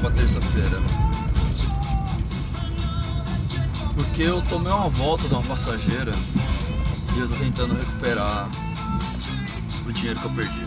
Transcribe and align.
pra 0.00 0.10
terça-feira. 0.10 0.80
Porque 3.94 4.22
eu 4.22 4.40
tomei 4.42 4.72
uma 4.72 4.88
volta 4.88 5.28
de 5.28 5.34
uma 5.34 5.42
passageira 5.42 6.14
e 7.14 7.18
eu 7.18 7.28
tô 7.28 7.34
tentando 7.36 7.74
recuperar 7.74 8.48
o 9.86 9.92
dinheiro 9.92 10.18
que 10.20 10.26
eu 10.26 10.30
perdi. 10.30 10.64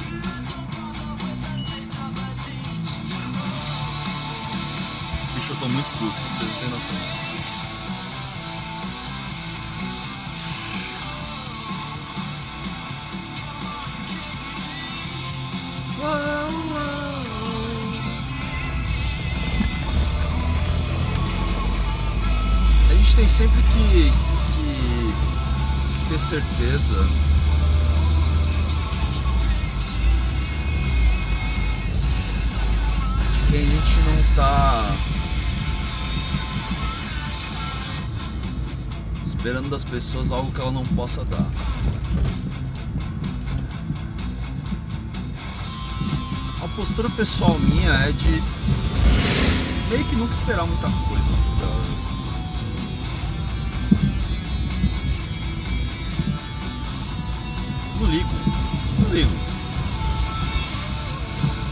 Bicho, 5.34 5.52
eu 5.52 5.56
tô 5.58 5.68
muito 5.68 5.90
puto, 5.98 6.16
vocês 6.30 6.50
não 6.50 6.60
têm 6.60 6.70
noção. 6.70 7.23
Gente 23.14 23.16
tem 23.16 23.28
sempre 23.28 23.62
que, 23.62 24.12
que, 24.56 25.14
que 26.00 26.10
ter 26.10 26.20
certeza 26.20 27.08
de 33.34 33.52
que 33.52 33.58
a 33.58 33.60
gente 33.60 34.00
não 34.00 34.36
tá 34.36 34.96
esperando 39.24 39.70
das 39.70 39.86
pessoas 39.86 40.32
algo 40.32 40.52
que 40.52 40.60
ela 40.60 40.72
não 40.72 40.84
possa 40.84 41.24
dar. 41.26 41.48
A 46.64 46.68
postura 46.76 47.10
pessoal 47.12 47.60
minha 47.60 47.92
é 47.92 48.12
de 48.12 48.42
meio 49.90 50.06
que 50.06 50.16
nunca 50.16 50.34
esperar 50.34 50.66
muita 50.66 50.90
coisa, 50.90 51.13
Não 58.04 58.12
ligo, 58.12 58.30
não 59.00 59.10
ligo. 59.14 59.32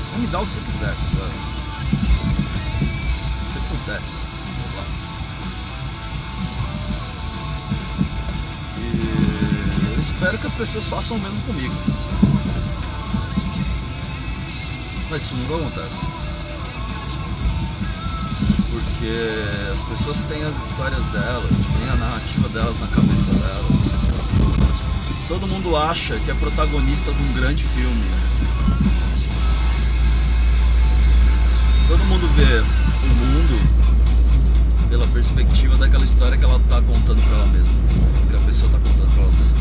Só 0.09 0.18
me 0.18 0.28
dá 0.28 0.40
o 0.40 0.46
que 0.46 0.53
você 0.53 0.62
quiser, 0.62 0.96
tá 0.96 1.02
ligado? 1.12 1.34
Se 3.50 3.53
você 3.53 3.59
puder. 3.68 4.02
E 8.78 9.92
eu 9.94 10.00
espero 10.00 10.38
que 10.38 10.47
as 10.47 10.53
pessoas 10.53 10.88
façam 10.88 11.18
o 11.18 11.19
mesmo 11.19 11.42
comigo. 11.42 11.75
Mas 15.09 15.24
isso 15.24 15.36
nunca 15.36 15.56
acontece. 15.56 16.08
Porque 18.69 19.69
as 19.74 19.81
pessoas 19.81 20.24
têm 20.24 20.42
as 20.44 20.66
histórias 20.66 21.06
delas, 21.08 21.66
têm 21.78 21.90
a 21.90 21.96
narrativa 21.98 22.48
delas 22.48 22.80
na 22.80 22.88
cabeça 22.88 23.34
delas. 23.34 23.91
Todo 25.31 25.47
mundo 25.47 25.78
acha 25.78 26.19
que 26.19 26.30
é 26.30 26.34
protagonista 26.34 27.14
de 27.14 27.24
um 27.24 27.31
grande 27.31 27.64
filme. 27.64 28.03
Todo 31.88 32.03
mundo 32.03 32.28
vê 32.36 32.59
o 32.59 33.16
mundo 33.16 34.90
pela 34.90 35.08
perspectiva 35.08 35.78
daquela 35.78 36.03
história 36.03 36.38
que 36.38 36.44
ela 36.44 36.59
tá 36.68 36.81
contando 36.81 37.24
pra 37.24 37.38
ela 37.38 37.47
mesma. 37.47 37.72
Que 38.30 38.36
a 38.36 38.40
pessoa 38.40 38.69
tá 38.69 38.78
contando 38.78 39.09
pra 39.14 39.24
ela 39.24 39.31
mesma. 39.31 39.58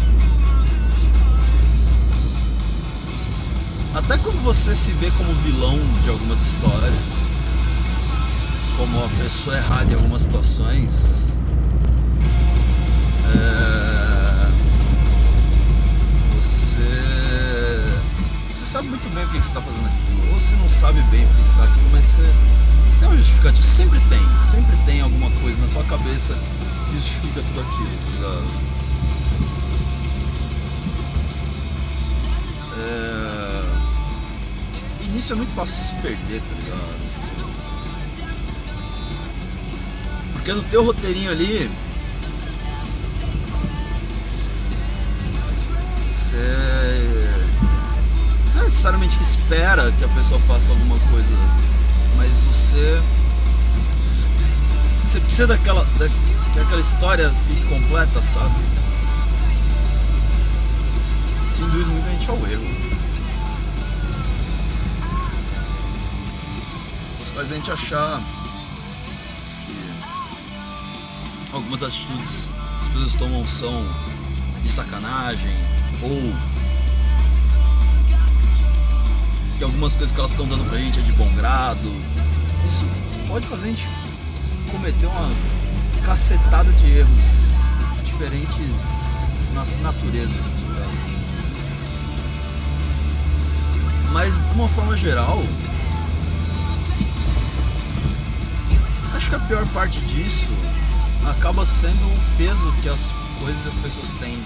Até 3.94 4.18
quando 4.18 4.42
você 4.42 4.74
se 4.74 4.90
vê 4.90 5.08
como 5.12 5.32
vilão 5.34 5.78
de 6.02 6.08
algumas 6.08 6.42
histórias, 6.42 7.08
como 8.76 9.04
a 9.04 9.08
pessoa 9.22 9.56
errada 9.56 9.92
em 9.92 9.94
algumas 9.94 10.22
situações, 10.22 11.38
é, 13.32 13.99
sabe 18.70 18.86
muito 18.86 19.08
bem 19.08 19.26
por 19.26 19.32
que 19.32 19.42
você 19.42 19.48
está 19.48 19.60
fazendo 19.60 19.88
aquilo, 19.88 20.32
ou 20.32 20.38
se 20.38 20.54
não 20.54 20.68
sabe 20.68 21.02
bem 21.10 21.26
por 21.26 21.34
que 21.34 21.40
você 21.40 21.50
está 21.50 21.64
aquilo, 21.64 21.90
mas 21.90 22.04
você, 22.04 22.22
você 22.86 23.00
tem 23.00 23.08
uma 23.08 23.16
justificativa, 23.16 23.66
sempre 23.66 24.00
tem, 24.02 24.40
sempre 24.40 24.76
tem 24.86 25.00
alguma 25.00 25.28
coisa 25.40 25.60
na 25.60 25.72
tua 25.72 25.82
cabeça 25.86 26.38
que 26.86 26.92
justifica 26.92 27.42
tudo 27.42 27.62
aquilo, 27.62 27.90
tá 28.04 28.10
ligado? 28.12 28.46
É, 32.78 33.64
e 35.04 35.08
nisso 35.08 35.32
é 35.32 35.36
muito 35.36 35.52
fácil 35.52 35.88
se 35.88 35.96
perder, 36.00 36.40
tá 36.40 36.54
ligado? 36.54 36.94
Tipo, 37.12 37.30
porque 40.32 40.52
no 40.52 40.62
teu 40.62 40.84
roteirinho 40.84 41.32
ali. 41.32 41.68
Você. 46.14 47.29
Necessariamente 48.70 49.18
que 49.18 49.24
espera 49.24 49.90
que 49.90 50.04
a 50.04 50.08
pessoa 50.10 50.38
faça 50.38 50.70
alguma 50.70 50.96
coisa, 51.10 51.36
mas 52.16 52.44
você. 52.44 53.02
Você 55.04 55.18
precisa 55.18 55.48
daquela. 55.48 55.84
Da, 55.84 56.08
que 56.52 56.60
aquela 56.60 56.80
história 56.80 57.28
fique 57.30 57.64
completa, 57.64 58.22
sabe? 58.22 58.54
Isso 61.44 61.64
induz 61.64 61.88
muita 61.88 62.10
gente 62.10 62.30
ao 62.30 62.36
erro. 62.46 62.64
Isso 67.18 67.32
faz 67.32 67.50
a 67.50 67.54
gente 67.56 67.72
achar 67.72 68.22
que 69.66 69.94
algumas 71.52 71.82
atitudes 71.82 72.52
que 72.52 72.82
as 72.82 72.88
pessoas 72.88 73.16
tomam 73.16 73.44
são 73.48 73.84
de 74.62 74.70
sacanagem 74.70 75.56
ou 76.00 76.59
que 79.60 79.64
algumas 79.64 79.94
coisas 79.94 80.10
que 80.10 80.18
elas 80.18 80.30
estão 80.30 80.48
dando 80.48 80.64
pra 80.70 80.78
gente 80.78 81.00
é 81.00 81.02
de 81.02 81.12
bom 81.12 81.30
grado. 81.34 81.92
Isso 82.64 82.86
pode 83.28 83.46
fazer 83.46 83.66
a 83.66 83.68
gente 83.68 83.90
cometer 84.70 85.06
uma 85.06 85.30
cacetada 86.02 86.72
de 86.72 86.90
erros 86.90 87.56
de 87.94 88.02
diferentes 88.04 88.90
naturezas, 89.82 90.54
tá? 90.54 90.90
Mas 94.10 94.40
de 94.40 94.54
uma 94.54 94.66
forma 94.66 94.96
geral, 94.96 95.42
acho 99.14 99.28
que 99.28 99.36
a 99.36 99.40
pior 99.40 99.68
parte 99.74 100.00
disso 100.00 100.54
acaba 101.28 101.66
sendo 101.66 102.06
o 102.06 102.36
peso 102.38 102.72
que 102.80 102.88
as 102.88 103.14
coisas 103.38 103.66
e 103.66 103.68
as 103.68 103.74
pessoas 103.74 104.14
têm 104.14 104.42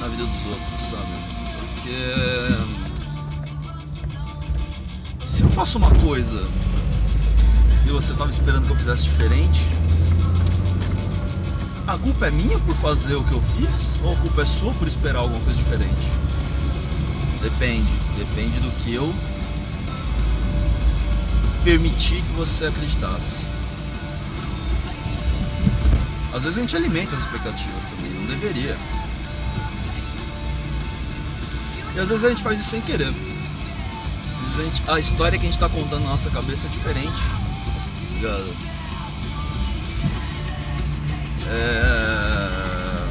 na 0.00 0.08
vida 0.08 0.26
dos 0.26 0.46
outros, 0.46 0.82
sabe? 0.90 1.35
Porque 1.86 2.02
se 5.24 5.44
eu 5.44 5.48
faço 5.48 5.78
uma 5.78 5.90
coisa 5.90 6.48
e 7.86 7.90
você 7.90 8.12
tava 8.12 8.28
esperando 8.28 8.66
que 8.66 8.72
eu 8.72 8.76
fizesse 8.76 9.04
diferente, 9.04 9.68
a 11.86 11.96
culpa 11.96 12.26
é 12.26 12.30
minha 12.32 12.58
por 12.58 12.74
fazer 12.74 13.14
o 13.14 13.22
que 13.22 13.30
eu 13.32 13.40
fiz 13.40 14.00
ou 14.02 14.14
a 14.14 14.16
culpa 14.16 14.42
é 14.42 14.44
sua 14.44 14.74
por 14.74 14.88
esperar 14.88 15.20
alguma 15.20 15.38
coisa 15.44 15.56
diferente? 15.56 16.08
Depende, 17.40 17.92
depende 18.18 18.58
do 18.58 18.72
que 18.72 18.92
eu 18.92 19.14
permitir 21.62 22.20
que 22.20 22.32
você 22.32 22.66
acreditasse. 22.66 23.46
Às 26.32 26.42
vezes 26.42 26.58
a 26.58 26.60
gente 26.62 26.74
alimenta 26.74 27.14
as 27.14 27.20
expectativas 27.20 27.86
também, 27.86 28.10
não 28.10 28.26
deveria. 28.26 28.76
E 31.96 31.98
às 31.98 32.08
vezes 32.10 32.24
a 32.24 32.28
gente 32.28 32.42
faz 32.42 32.60
isso 32.60 32.70
sem 32.70 32.82
querer. 32.82 33.08
Às 33.08 34.42
vezes 34.42 34.58
a, 34.60 34.64
gente- 34.64 34.82
a 34.88 34.98
história 35.00 35.38
que 35.38 35.46
a 35.46 35.50
gente 35.50 35.58
tá 35.58 35.68
contando 35.68 36.04
na 36.04 36.10
nossa 36.10 36.30
cabeça 36.30 36.66
é 36.66 36.70
diferente. 36.70 37.22
Ligado? 38.12 38.54
É. 41.48 43.06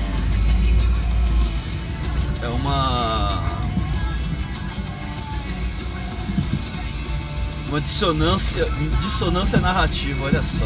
É 2.43 2.47
uma. 2.49 3.55
Uma 7.67 7.81
dissonância, 7.81 8.67
dissonância 8.99 9.59
narrativa, 9.59 10.25
olha 10.25 10.43
só. 10.43 10.65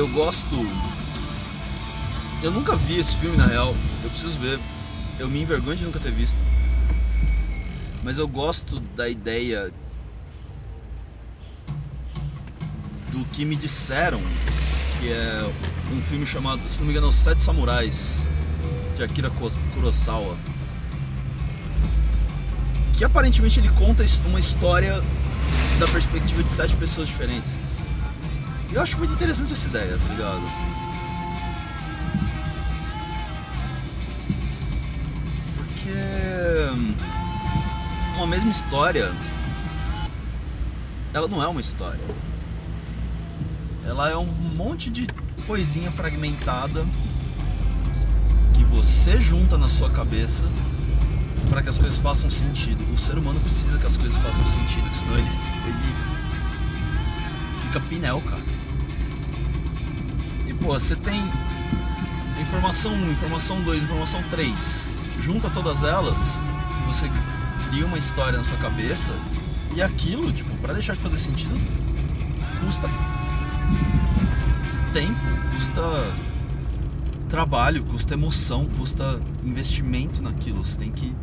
Eu 0.00 0.08
gosto. 0.08 0.56
Eu 2.42 2.50
nunca 2.50 2.74
vi 2.74 2.98
esse 2.98 3.14
filme 3.16 3.36
na 3.36 3.44
real. 3.44 3.76
Eu 4.02 4.08
preciso 4.08 4.40
ver. 4.40 4.58
Eu 5.18 5.28
me 5.28 5.42
envergonho 5.42 5.76
de 5.76 5.84
nunca 5.84 6.00
ter 6.00 6.10
visto. 6.10 6.38
Mas 8.02 8.16
eu 8.16 8.26
gosto 8.26 8.80
da 8.96 9.10
ideia 9.10 9.70
do 13.12 13.26
que 13.26 13.44
me 13.44 13.54
disseram, 13.54 14.22
que 14.98 15.12
é 15.12 15.52
um 15.92 16.00
filme 16.00 16.24
chamado, 16.24 16.62
se 16.66 16.78
não 16.78 16.86
me 16.86 16.92
engano, 16.92 17.08
Os 17.08 17.16
Sete 17.16 17.42
Samurais, 17.42 18.26
de 18.96 19.02
Akira 19.02 19.30
Kurosawa. 19.74 20.34
Que 22.94 23.04
aparentemente 23.04 23.60
ele 23.60 23.68
conta 23.72 24.02
uma 24.24 24.40
história 24.40 24.94
da 25.78 25.86
perspectiva 25.88 26.42
de 26.42 26.48
sete 26.50 26.74
pessoas 26.76 27.06
diferentes. 27.06 27.60
Eu 28.72 28.80
acho 28.80 28.96
muito 28.98 29.12
interessante 29.12 29.52
essa 29.52 29.66
ideia, 29.66 29.98
tá 29.98 30.08
ligado? 30.08 30.42
Porque 35.56 35.90
hum, 36.72 36.94
uma 38.14 38.28
mesma 38.28 38.52
história, 38.52 39.12
ela 41.12 41.26
não 41.26 41.42
é 41.42 41.48
uma 41.48 41.60
história. 41.60 41.98
Ela 43.84 44.10
é 44.10 44.16
um 44.16 44.26
monte 44.26 44.88
de 44.88 45.04
coisinha 45.48 45.90
fragmentada 45.90 46.86
que 48.54 48.62
você 48.62 49.20
junta 49.20 49.58
na 49.58 49.68
sua 49.68 49.90
cabeça 49.90 50.46
para 51.48 51.60
que 51.60 51.68
as 51.68 51.76
coisas 51.76 51.98
façam 51.98 52.30
sentido. 52.30 52.88
O 52.92 52.96
ser 52.96 53.18
humano 53.18 53.40
precisa 53.40 53.78
que 53.78 53.86
as 53.86 53.96
coisas 53.96 54.16
façam 54.18 54.46
sentido, 54.46 54.88
senão 54.94 55.18
ele, 55.18 55.28
ele 55.66 55.94
fica 57.62 57.80
pinel, 57.80 58.20
cara. 58.20 58.59
Pô, 60.60 60.74
você 60.74 60.94
tem 60.94 61.22
informação 62.40 62.92
1, 62.92 63.12
informação 63.12 63.62
2, 63.62 63.82
informação 63.82 64.22
3. 64.24 64.92
Junta 65.18 65.48
todas 65.48 65.82
elas, 65.82 66.42
você 66.86 67.10
cria 67.68 67.86
uma 67.86 67.96
história 67.96 68.36
na 68.36 68.44
sua 68.44 68.58
cabeça 68.58 69.12
e 69.74 69.80
aquilo, 69.80 70.30
tipo, 70.32 70.54
para 70.58 70.74
deixar 70.74 70.96
de 70.96 71.02
fazer 71.02 71.18
sentido, 71.18 71.54
custa 72.64 72.88
tempo, 74.92 75.54
custa 75.54 75.80
trabalho, 77.28 77.84
custa 77.84 78.14
emoção, 78.14 78.66
custa 78.66 79.20
investimento 79.42 80.22
naquilo. 80.22 80.64
Você 80.64 80.78
tem 80.78 80.90
que 80.90 81.14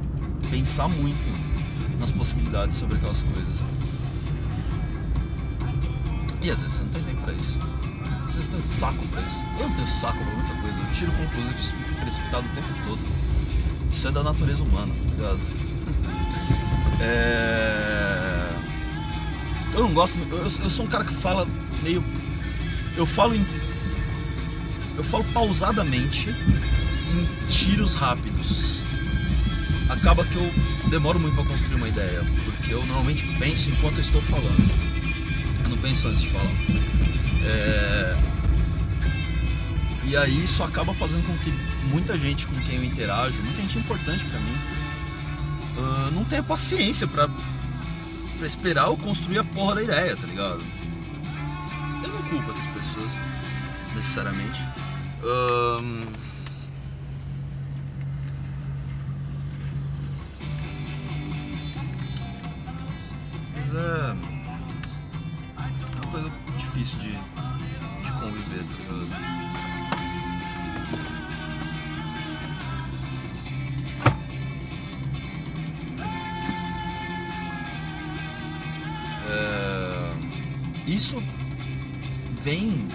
pensar 0.50 0.88
muito 0.88 1.30
nas 2.00 2.12
possibilidades 2.12 2.78
sobre 2.78 2.96
aquelas 2.96 3.24
coisas. 3.24 3.66
E 6.42 6.50
às 6.50 6.62
vezes 6.62 6.78
você 6.78 6.84
não 6.84 6.92
tem 6.92 7.04
tempo 7.04 7.22
pra 7.22 7.34
isso. 7.34 7.77
Não 8.36 8.46
tem 8.46 8.62
saco 8.62 9.08
pra 9.08 9.22
isso. 9.22 9.44
Eu 9.60 9.70
não 9.70 9.76
tenho 9.76 9.88
saco 9.88 10.18
pra 10.18 10.36
muita 10.36 10.54
coisa. 10.56 10.80
Eu 10.80 10.92
tiro 10.92 11.12
conclusões 11.14 11.74
precipitadas 12.00 12.50
o 12.50 12.54
tempo 12.54 12.68
todo. 12.86 13.00
Isso 13.92 14.08
é 14.08 14.12
da 14.12 14.24
natureza 14.24 14.64
humana, 14.64 14.94
tá 14.94 15.10
ligado? 15.16 15.40
é... 17.00 18.54
Eu 19.74 19.82
não 19.82 19.94
gosto. 19.94 20.20
Eu, 20.30 20.44
eu 20.44 20.70
sou 20.70 20.86
um 20.86 20.90
cara 20.90 21.04
que 21.04 21.14
fala 21.14 21.48
meio. 21.82 22.04
Eu 22.96 23.06
falo 23.06 23.36
em. 23.36 23.46
Eu 24.98 25.04
falo 25.04 25.24
pausadamente 25.26 26.30
em 26.30 27.46
tiros 27.48 27.94
rápidos 27.94 28.78
acaba 29.90 30.26
que 30.26 30.36
eu 30.36 30.54
demoro 30.90 31.20
muito 31.20 31.36
para 31.36 31.46
construir 31.46 31.76
uma 31.76 31.88
ideia, 31.88 32.24
porque 32.46 32.74
eu 32.74 32.86
normalmente 32.86 33.26
penso 33.40 33.70
enquanto 33.70 33.96
eu 33.96 34.02
estou 34.02 34.22
falando. 34.22 34.72
Eu 35.64 35.70
não 35.70 35.78
penso 35.78 36.08
antes 36.08 36.22
de 36.22 36.30
falar. 36.30 36.52
É... 37.48 38.18
E 40.04 40.16
aí 40.16 40.44
isso 40.44 40.64
acaba 40.64 40.94
fazendo 40.94 41.26
com 41.26 41.38
que 41.38 41.52
muita 41.88 42.18
gente 42.18 42.48
com 42.48 42.56
quem 42.62 42.76
eu 42.76 42.84
interajo, 42.84 43.42
muita 43.42 43.62
gente 43.62 43.78
importante 43.78 44.26
para 44.26 44.40
mim, 44.40 44.58
uh, 45.78 46.12
não 46.12 46.24
tenha 46.24 46.44
paciência 46.44 47.08
para 47.08 47.30
esperar 48.42 48.88
eu 48.88 48.98
construir 48.98 49.40
a 49.40 49.44
porra 49.44 49.76
da 49.76 49.84
ideia, 49.84 50.16
tá 50.16 50.26
ligado? 50.26 50.64
Eu 52.04 52.10
não 52.10 52.22
culpo 52.30 52.50
essas 52.50 52.68
pessoas, 52.68 53.12
necessariamente. 53.94 54.62
Um 55.24 56.28
Mas 63.68 63.74
é. 63.74 64.16
É 65.58 65.96
uma 65.96 66.12
coisa 66.12 66.47
difícil 66.78 67.00
de, 67.00 67.12
de 67.12 68.14
conviver, 68.14 68.64
tá 68.64 68.76
ligado? 68.78 69.38
É, 79.30 80.12
isso 80.88 81.22
vem 82.42 82.88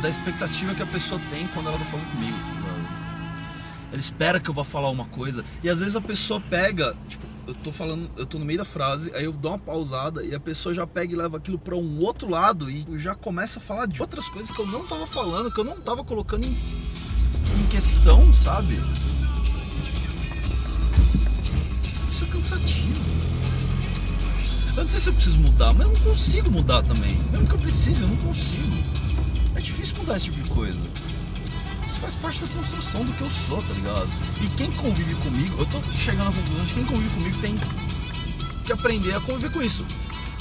da 0.00 0.08
expectativa 0.08 0.74
que 0.74 0.82
a 0.82 0.86
pessoa 0.86 1.20
tem 1.30 1.46
quando 1.48 1.68
ela 1.68 1.78
tá 1.78 1.84
falando 1.84 2.10
comigo, 2.10 2.38
tá? 2.38 2.96
Ela 3.90 4.00
espera 4.00 4.40
que 4.40 4.48
eu 4.48 4.54
vá 4.54 4.64
falar 4.64 4.88
uma 4.88 5.04
coisa 5.04 5.44
e 5.62 5.68
às 5.68 5.80
vezes 5.80 5.94
a 5.94 6.00
pessoa 6.00 6.40
pega, 6.40 6.96
tipo, 7.08 7.25
eu 7.46 7.54
tô 7.54 7.70
falando, 7.70 8.10
eu 8.16 8.26
tô 8.26 8.38
no 8.38 8.44
meio 8.44 8.58
da 8.58 8.64
frase, 8.64 9.12
aí 9.14 9.24
eu 9.24 9.32
dou 9.32 9.52
uma 9.52 9.58
pausada 9.58 10.24
e 10.24 10.34
a 10.34 10.40
pessoa 10.40 10.74
já 10.74 10.86
pega 10.86 11.12
e 11.12 11.16
leva 11.16 11.36
aquilo 11.36 11.58
para 11.58 11.76
um 11.76 11.98
outro 12.00 12.28
lado 12.28 12.68
e 12.68 12.84
já 12.98 13.14
começa 13.14 13.58
a 13.58 13.62
falar 13.62 13.86
de 13.86 14.00
outras 14.00 14.28
coisas 14.28 14.50
que 14.50 14.60
eu 14.60 14.66
não 14.66 14.86
tava 14.86 15.06
falando, 15.06 15.52
que 15.52 15.60
eu 15.60 15.64
não 15.64 15.80
tava 15.80 16.02
colocando 16.02 16.44
em, 16.44 16.50
em 16.50 17.66
questão, 17.70 18.32
sabe? 18.32 18.74
Isso 22.10 22.24
é 22.24 22.26
cansativo. 22.26 23.16
Eu 24.76 24.82
não 24.82 24.88
sei 24.88 25.00
se 25.00 25.08
eu 25.08 25.14
preciso 25.14 25.38
mudar, 25.38 25.72
mas 25.72 25.86
eu 25.86 25.92
não 25.92 26.00
consigo 26.00 26.50
mudar 26.50 26.82
também. 26.82 27.16
Mesmo 27.30 27.46
que 27.46 27.54
eu 27.54 27.58
precise, 27.58 28.02
eu 28.02 28.08
não 28.08 28.16
consigo. 28.16 28.76
É 29.54 29.60
difícil 29.60 29.96
mudar 29.98 30.16
esse 30.16 30.26
tipo 30.26 30.42
de 30.42 30.50
coisa. 30.50 30.82
Isso 31.86 32.00
faz 32.00 32.16
parte 32.16 32.40
da 32.40 32.48
construção 32.48 33.04
do 33.04 33.12
que 33.12 33.22
eu 33.22 33.30
sou, 33.30 33.62
tá 33.62 33.72
ligado? 33.72 34.08
E 34.40 34.48
quem 34.48 34.70
convive 34.72 35.14
comigo, 35.16 35.56
eu 35.58 35.66
tô 35.66 35.80
chegando 35.98 36.30
à 36.30 36.32
conclusão 36.32 36.64
de 36.64 36.74
que 36.74 36.80
quem 36.80 36.84
convive 36.84 37.14
comigo 37.14 37.38
tem 37.38 37.54
que 38.64 38.72
aprender 38.72 39.14
a 39.14 39.20
conviver 39.20 39.50
com 39.50 39.62
isso. 39.62 39.84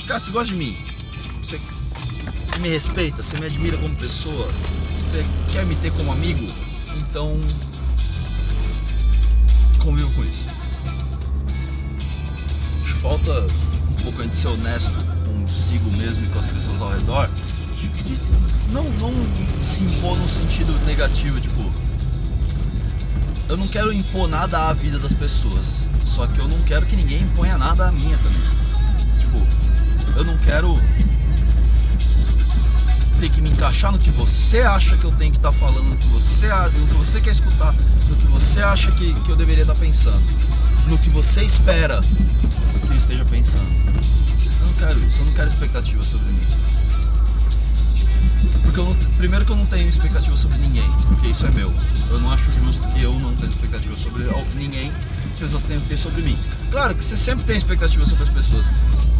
Cara, 0.07 0.19
você 0.19 0.31
gosta 0.31 0.49
de 0.49 0.55
mim, 0.55 0.75
você 1.41 1.59
me 2.59 2.69
respeita, 2.69 3.21
você 3.21 3.37
me 3.39 3.45
admira 3.45 3.77
como 3.77 3.95
pessoa, 3.95 4.49
você 4.97 5.23
quer 5.51 5.65
me 5.65 5.75
ter 5.75 5.91
como 5.91 6.11
amigo, 6.11 6.51
então 6.97 7.39
convivo 9.79 10.11
com 10.13 10.23
isso. 10.23 10.49
Acho 12.81 12.95
falta 12.95 13.47
um 13.91 14.03
pouco 14.03 14.21
a 14.21 14.23
gente 14.23 14.35
ser 14.35 14.47
honesto 14.47 14.95
consigo 15.25 15.89
mesmo 15.91 16.25
e 16.25 16.29
com 16.29 16.39
as 16.39 16.45
pessoas 16.47 16.81
ao 16.81 16.89
redor. 16.89 17.29
De, 17.75 17.87
de 17.89 18.21
não, 18.71 18.83
não 18.83 19.13
se 19.61 19.83
impor 19.83 20.17
no 20.17 20.27
sentido 20.27 20.73
negativo, 20.85 21.39
tipo. 21.39 21.71
Eu 23.47 23.57
não 23.57 23.67
quero 23.67 23.93
impor 23.93 24.27
nada 24.27 24.69
à 24.69 24.73
vida 24.73 24.97
das 24.97 25.13
pessoas. 25.13 25.87
Só 26.03 26.25
que 26.27 26.39
eu 26.39 26.47
não 26.47 26.59
quero 26.61 26.85
que 26.85 26.95
ninguém 26.95 27.21
imponha 27.21 27.57
nada 27.57 27.87
à 27.87 27.91
minha 27.91 28.17
também. 28.17 28.41
Tipo, 29.19 29.45
eu 30.17 30.23
não 30.23 30.37
quero 30.37 30.79
ter 33.19 33.29
que 33.29 33.41
me 33.41 33.49
encaixar 33.49 33.91
no 33.91 33.99
que 33.99 34.11
você 34.11 34.61
acha 34.61 34.97
que 34.97 35.05
eu 35.05 35.11
tenho 35.11 35.31
que 35.31 35.37
estar 35.37 35.51
tá 35.51 35.57
falando, 35.57 35.89
no 35.89 35.97
que 35.97 36.07
você, 36.07 36.47
no 36.47 36.87
que 36.87 36.93
você 36.93 37.21
quer 37.21 37.31
escutar, 37.31 37.73
no 38.09 38.15
que 38.15 38.27
você 38.27 38.61
acha 38.61 38.91
que, 38.91 39.13
que 39.13 39.29
eu 39.29 39.35
deveria 39.35 39.63
estar 39.63 39.73
tá 39.73 39.79
pensando, 39.79 40.23
no 40.87 40.97
que 40.97 41.09
você 41.09 41.43
espera 41.43 42.01
que 42.85 42.91
eu 42.91 42.97
esteja 42.97 43.25
pensando. 43.25 43.65
Eu 44.61 44.67
não 44.67 44.73
quero 44.73 44.99
isso, 45.05 45.21
eu 45.21 45.25
não 45.25 45.33
quero 45.33 45.47
expectativas 45.47 46.07
sobre 46.07 46.27
mim. 46.27 46.39
Porque 48.63 48.79
eu 48.79 48.85
não, 48.85 48.95
primeiro 49.17 49.45
que 49.45 49.51
eu 49.51 49.55
não 49.55 49.65
tenho 49.65 49.87
expectativa 49.87 50.35
sobre 50.35 50.57
ninguém, 50.57 50.89
porque 51.07 51.27
isso 51.27 51.45
é 51.45 51.51
meu. 51.51 51.73
Eu 52.09 52.19
não 52.19 52.31
acho 52.31 52.51
justo 52.51 52.87
que 52.89 53.01
eu 53.01 53.13
não 53.19 53.35
tenha 53.35 53.49
expectativa 53.49 53.95
sobre 53.95 54.23
ninguém, 54.55 54.91
as 55.31 55.39
pessoas 55.39 55.63
tenham 55.63 55.81
que 55.81 55.87
ter 55.87 55.97
sobre 55.97 56.21
mim. 56.21 56.37
Claro 56.71 56.95
que 56.95 57.03
você 57.03 57.17
sempre 57.17 57.45
tem 57.45 57.57
expectativa 57.57 58.05
sobre 58.05 58.23
as 58.23 58.29
pessoas. 58.29 58.67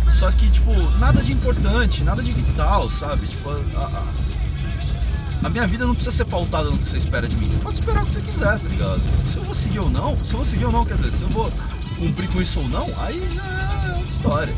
Só 0.10 0.32
que, 0.32 0.50
tipo, 0.50 0.72
nada 1.00 1.22
de 1.22 1.34
importante, 1.34 2.04
nada 2.04 2.22
de 2.22 2.32
vital, 2.32 2.90
sabe? 2.90 3.28
Tipo, 3.28 3.50
a, 3.50 3.82
a, 3.82 5.48
a 5.48 5.50
minha 5.50 5.68
vida 5.68 5.86
não 5.86 5.94
precisa 5.94 6.16
ser 6.16 6.26
pautada 6.26 6.70
no 6.70 6.78
que 6.78 6.88
você 6.88 6.98
espera 6.98 7.28
de 7.28 7.36
mim. 7.36 7.50
Você 7.50 7.58
pode 7.58 7.80
esperar 7.80 8.04
o 8.04 8.06
que 8.06 8.14
você 8.14 8.22
quiser, 8.22 8.60
tá 8.60 8.70
ligado? 8.70 9.02
Se 9.28 9.38
eu 9.38 9.44
vou 9.44 9.54
seguir 9.54 9.80
ou 9.80 9.90
não, 9.90 10.18
se 10.24 10.34
eu 10.34 10.38
vou 10.38 10.46
seguir 10.46 10.66
ou 10.66 10.72
não, 10.72 10.86
quer 10.86 10.96
dizer, 10.98 11.12
se 11.12 11.24
eu 11.24 11.30
vou 11.30 11.52
cumprir 11.98 12.30
com 12.30 12.42
isso 12.42 12.60
ou 12.60 12.68
não, 12.68 12.88
aí 13.00 13.28
já 13.34 13.44
é 13.44 13.94
outra 13.96 14.08
história. 14.08 14.56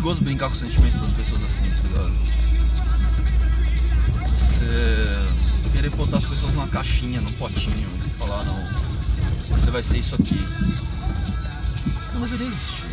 Perigoso 0.00 0.24
brincar 0.24 0.46
com 0.46 0.52
os 0.52 0.58
sentimentos 0.58 0.98
das 0.98 1.12
pessoas 1.12 1.44
assim, 1.44 1.64
tá 1.64 1.82
ligado? 1.82 2.12
Você 4.34 4.64
querer 5.72 5.90
botar 5.90 6.16
as 6.16 6.24
pessoas 6.24 6.54
numa 6.54 6.66
caixinha, 6.68 7.20
num 7.20 7.32
potinho 7.32 7.88
e 8.06 8.18
falar, 8.18 8.42
não, 8.44 8.66
você 9.50 9.70
vai 9.70 9.82
ser 9.82 9.98
isso 9.98 10.14
aqui. 10.14 10.42
Não 12.14 12.22
deveria 12.22 12.46
existir. 12.46 12.86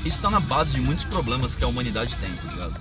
Isso 0.00 0.18
está 0.18 0.30
na 0.30 0.38
base 0.38 0.74
de 0.74 0.80
muitos 0.80 1.04
problemas 1.04 1.56
que 1.56 1.64
a 1.64 1.66
humanidade 1.66 2.14
tem, 2.14 2.30
tá 2.36 2.52
ligado? 2.52 2.80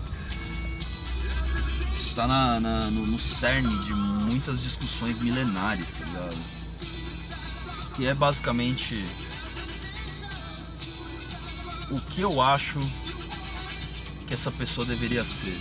Isso 1.98 2.10
está 2.10 2.28
na, 2.28 2.60
na 2.60 2.92
no, 2.92 3.08
no 3.08 3.18
cerne 3.18 3.76
de 3.80 3.96
muitas 3.96 4.62
discussões 4.62 5.18
milenares, 5.18 5.94
tá 5.94 6.06
ligado? 6.06 6.38
que 7.96 8.08
é 8.08 8.14
basicamente 8.14 9.06
o 11.94 12.02
que 12.02 12.22
eu 12.22 12.42
acho 12.42 12.80
que 14.26 14.34
essa 14.34 14.52
pessoa 14.52 14.86
deveria 14.86 15.24
ser. 15.24 15.60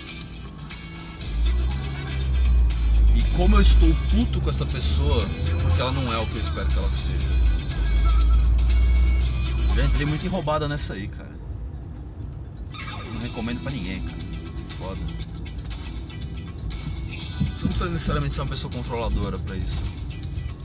E 3.15 3.23
como 3.37 3.57
eu 3.57 3.61
estou 3.61 3.95
puto 4.11 4.41
com 4.41 4.49
essa 4.49 4.65
pessoa, 4.65 5.29
porque 5.61 5.81
ela 5.81 5.93
não 5.93 6.13
é 6.13 6.19
o 6.19 6.27
que 6.27 6.37
eu 6.37 6.41
espero 6.41 6.67
que 6.69 6.79
ela 6.79 6.91
seja. 6.91 7.29
Já 9.77 9.85
entrei 9.85 10.07
muito 10.07 10.27
enrobada 10.27 10.67
nessa 10.69 10.95
aí, 10.95 11.09
cara. 11.09 11.33
Não 13.13 13.21
recomendo 13.21 13.61
pra 13.63 13.71
ninguém, 13.71 14.03
cara. 14.03 14.19
Foda. 14.79 15.01
Você 17.55 17.65
não 17.65 17.69
precisa 17.69 17.91
necessariamente 17.91 18.35
ser 18.35 18.41
uma 18.41 18.49
pessoa 18.49 18.73
controladora 18.73 19.39
pra 19.39 19.57
isso. 19.57 19.83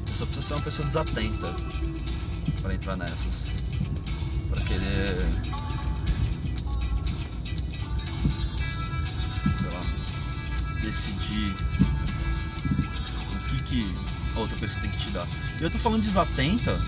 Você 0.08 0.26
precisa 0.26 0.48
ser 0.48 0.54
uma 0.54 0.64
pessoa 0.64 0.88
desatenta 0.88 1.54
para 2.62 2.74
entrar 2.74 2.96
nessas. 2.96 3.64
Pra 4.50 4.62
querer 4.62 5.47
outra 14.48 14.58
pessoa 14.58 14.82
tem 14.82 14.89
que 14.89 14.98
te 14.98 15.10
dar. 15.10 15.27
E 15.60 15.63
eu 15.63 15.70
tô 15.70 15.77
falando 15.77 16.01
desatenta 16.01 16.80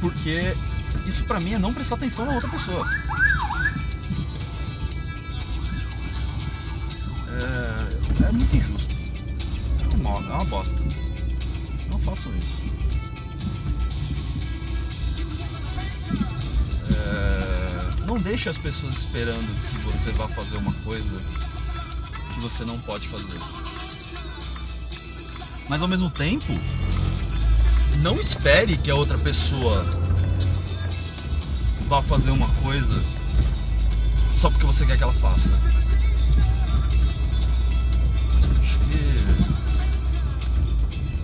porque 0.00 0.56
isso 1.06 1.24
pra 1.24 1.38
mim 1.38 1.52
é 1.52 1.58
não 1.58 1.74
prestar 1.74 1.96
atenção 1.96 2.24
na 2.24 2.32
outra 2.32 2.48
pessoa. 2.48 2.88
É, 7.28 8.28
é 8.28 8.32
muito 8.32 8.56
injusto. 8.56 8.96
É 9.78 9.96
uma, 9.96 10.10
é 10.18 10.32
uma 10.32 10.44
bosta. 10.44 10.82
Não 11.90 11.98
façam 11.98 12.32
isso. 12.36 12.60
É, 16.90 18.06
não 18.06 18.18
deixe 18.18 18.48
as 18.48 18.58
pessoas 18.58 18.94
esperando 18.94 19.48
que 19.70 19.78
você 19.78 20.10
vá 20.12 20.26
fazer 20.28 20.56
uma 20.56 20.72
coisa 20.72 21.20
que 22.34 22.40
você 22.40 22.64
não 22.64 22.80
pode 22.80 23.06
fazer. 23.06 23.38
Mas 25.70 25.80
ao 25.82 25.88
mesmo 25.88 26.10
tempo, 26.10 26.52
não 27.98 28.16
espere 28.16 28.76
que 28.76 28.90
a 28.90 28.94
outra 28.96 29.16
pessoa 29.16 29.86
vá 31.86 32.02
fazer 32.02 32.32
uma 32.32 32.48
coisa 32.54 33.00
só 34.34 34.50
porque 34.50 34.66
você 34.66 34.84
quer 34.84 34.96
que 34.96 35.04
ela 35.04 35.12
faça. 35.12 35.54
Acho 38.58 38.80
que 38.80 39.24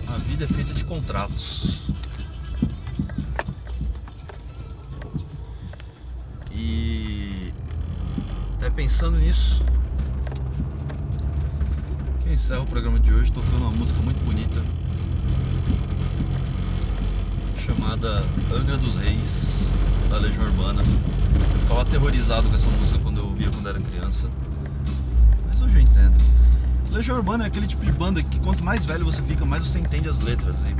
a 0.07 0.17
vida 0.19 0.45
é 0.45 0.47
feita 0.47 0.73
de 0.73 0.85
contratos. 0.85 1.91
E 6.53 7.51
até 8.55 8.69
pensando 8.69 9.17
nisso, 9.17 9.61
encerra 12.37 12.61
o 12.61 12.67
programa 12.67 12.99
de 12.99 13.11
hoje 13.11 13.31
tocando 13.31 13.63
uma 13.63 13.71
música 13.71 13.99
muito 13.99 14.23
bonita 14.23 14.61
chamada 17.57 18.23
Angra 18.53 18.77
dos 18.77 18.95
Reis, 18.95 19.67
da 20.07 20.19
Legião 20.19 20.45
Urbana. 20.45 20.83
Eu 20.83 21.59
ficava 21.61 21.81
aterrorizado 21.81 22.47
com 22.47 22.53
essa 22.53 22.69
música 22.69 22.99
quando 22.99 23.17
eu 23.17 23.25
ouvia 23.25 23.49
quando 23.49 23.67
era 23.67 23.81
criança. 23.81 24.29
Mas 25.47 25.59
hoje 25.61 25.77
eu 25.77 25.81
entendo. 25.81 26.15
Legião 26.91 27.17
Urbana 27.17 27.45
é 27.45 27.47
aquele 27.47 27.65
tipo 27.65 27.83
de 27.83 27.91
banda 27.91 28.21
que 28.21 28.39
quanto 28.39 28.63
mais 28.63 28.85
velho 28.85 29.03
você 29.03 29.23
fica, 29.23 29.43
mais 29.43 29.63
você 29.63 29.79
entende 29.79 30.07
as 30.07 30.19
letras. 30.19 30.67
E, 30.67 30.75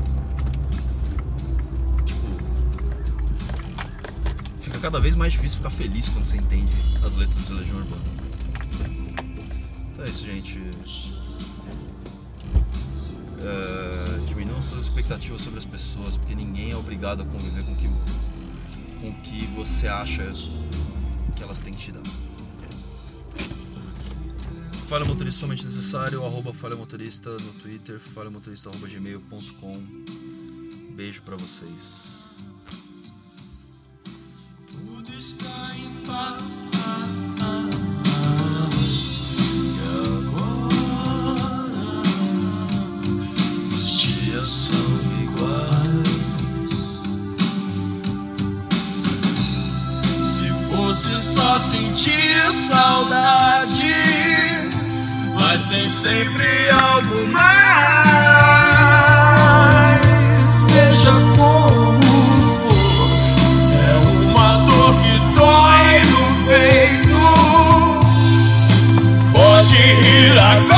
tipo, 2.06 2.22
fica 4.62 4.78
cada 4.78 5.00
vez 5.00 5.16
mais 5.16 5.34
difícil 5.34 5.58
ficar 5.58 5.72
feliz 5.72 6.08
quando 6.08 6.26
você 6.26 6.38
entende 6.38 6.72
as 7.04 7.16
letras 7.16 7.48
de 7.48 7.54
Legião 7.54 7.78
Urbana. 7.78 8.04
Então 9.92 10.06
é 10.06 10.10
isso, 10.10 10.24
gente 10.24 11.17
uh, 13.48 14.26
diminuam 14.26 14.62
suas 14.62 14.84
expectativas 14.84 15.42
sobre 15.42 15.60
as 15.60 15.66
pessoas, 15.66 16.18
porque 16.18 16.36
ninguém 16.36 16.72
é 16.72 16.76
obrigado 16.76 17.22
a 17.22 17.26
conviver 17.26 17.64
com 17.64 17.76
que, 17.76 17.88
com 19.02 19.14
que 19.22 19.46
você 19.56 19.88
acha 19.88 20.24
que 21.36 21.44
elas 21.44 21.62
têm 21.62 21.74
que 21.74 21.80
te 21.80 21.92
dar. 21.92 22.04
Falha 24.88 25.04
Motorista 25.04 25.42
somente 25.42 25.66
necessário, 25.66 26.26
arroba 26.26 26.54
Motorista 26.78 27.32
no 27.32 27.52
Twitter, 27.54 28.00
falhamotorista 28.00 28.70
arroba 28.70 28.88
gmail.com. 28.88 29.84
Beijo 30.96 31.22
para 31.24 31.36
vocês. 31.36 32.38
Tudo 34.72 35.12
está 35.12 35.76
em 35.76 36.06
paz. 36.06 36.67
Fosse 50.78 51.18
só 51.18 51.58
sentir 51.58 52.54
saudade, 52.54 53.96
mas 55.34 55.66
tem 55.66 55.90
sempre 55.90 56.46
algo 56.70 57.26
mais. 57.28 57.48
Seja 60.72 61.14
como 61.36 62.00
for, 62.62 63.10
é 63.74 63.96
uma 64.22 64.58
dor 64.68 64.94
que 65.02 65.20
dói 65.34 66.04
no 66.12 66.24
peito. 66.46 67.18
Pode 69.34 69.76
rir 69.76 70.38
agora. 70.38 70.77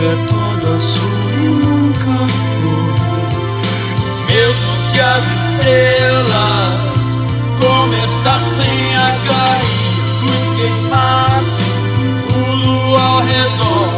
é 0.00 0.16
toda 0.28 0.78
sua 0.78 1.32
e 1.34 1.48
nunca 1.48 2.26
foi. 2.60 2.88
Mesmo 4.28 4.76
se 4.76 5.00
as 5.00 5.24
estrelas 5.24 6.88
começassem 7.60 8.96
a 8.96 9.10
cair, 9.26 9.88
luz 10.22 10.54
queimasse 10.56 11.64
tudo 12.28 12.96
ao 12.96 13.20
redor 13.20 13.88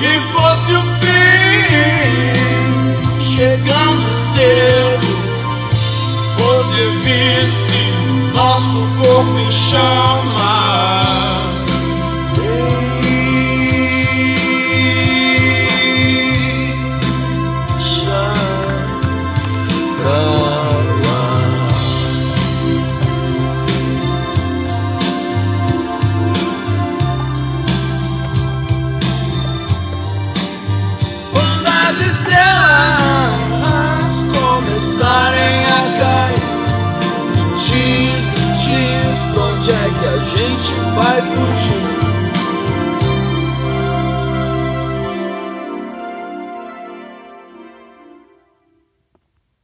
e 0.00 0.20
fosse 0.32 0.74
o 0.74 0.82
fim 1.00 1.10
chegando 3.34 4.12
cedo. 4.12 5.08
Você 6.36 6.82
visse 7.02 7.80
nosso 8.34 8.76
corpo 9.02 9.38
em 9.38 9.50
chamas. 9.50 11.09